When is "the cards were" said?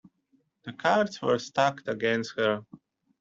0.63-1.37